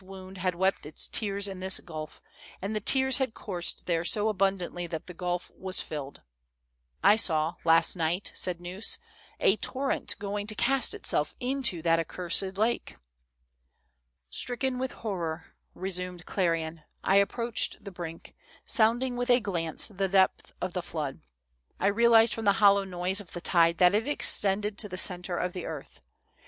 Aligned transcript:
289 0.01 0.25
wound 0.27 0.37
had 0.39 0.55
wept 0.55 0.85
its 0.87 1.07
tears 1.07 1.47
in 1.47 1.59
this 1.59 1.79
gulf, 1.79 2.23
and 2.59 2.75
the 2.75 2.79
tears 2.79 3.19
had 3.19 3.35
coursed 3.35 3.85
there 3.85 4.03
so 4.03 4.29
abundantly 4.29 4.87
that 4.87 5.05
the 5.05 5.13
gulf 5.13 5.51
was 5.55 5.79
filled." 5.79 6.23
saw, 7.17 7.53
last 7.63 7.95
night," 7.95 8.31
said 8.33 8.59
Gneuss, 8.59 8.97
"a 9.39 9.57
torrent 9.57 10.17
going 10.17 10.47
to 10.47 10.55
cast 10.55 10.95
itself 10.95 11.35
into 11.39 11.83
that 11.83 11.99
accursed 11.99 12.57
lake."" 12.57 12.95
Stricken 14.31 14.79
with 14.79 14.91
horror," 15.03 15.53
resumed 15.75 16.25
Clerian," 16.25 16.81
I 17.13 17.17
approached 17.17 17.83
the 17.85 17.91
brink, 17.91 18.33
sounding 18.65 19.17
with 19.17 19.29
a 19.29 19.39
glance 19.39 19.87
the 19.89 20.07
depth 20.09 20.55
of 20.59 20.73
the 20.73 20.81
flood. 20.81 21.21
I 21.79 21.85
realized 21.85 22.33
from 22.33 22.45
the 22.45 22.53
hollow 22.53 22.85
noise 22.85 23.21
of 23.21 23.33
the 23.33 23.39
tide 23.41 23.77
that 23.77 23.93
it 23.93 24.07
extended 24.07 24.79
to 24.79 24.89
the 24.89 24.97
centre 24.97 25.37
of 25.37 25.53
the 25.53 25.67
earth. 25.67 26.01